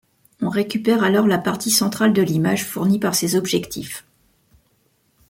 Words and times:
On 0.41 0.49
récupère 0.49 1.03
alors 1.03 1.27
la 1.27 1.37
partie 1.37 1.69
centrale 1.69 2.11
de 2.11 2.23
l'image 2.23 2.65
fournie 2.65 2.97
par 2.97 3.13
ces 3.13 3.35
objectifs. 3.35 4.03